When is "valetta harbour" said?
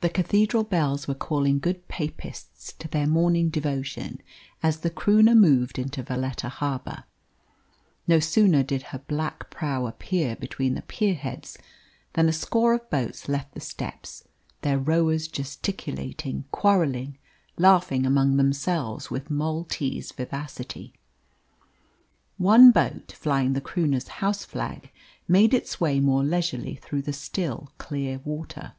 6.04-7.04